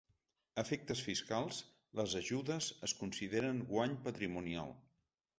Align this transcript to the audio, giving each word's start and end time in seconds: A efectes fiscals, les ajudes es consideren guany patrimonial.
A 0.59 0.61
efectes 0.67 1.01
fiscals, 1.07 1.59
les 1.99 2.15
ajudes 2.19 2.69
es 2.87 2.95
consideren 3.01 3.59
guany 3.75 3.93
patrimonial. 4.09 4.73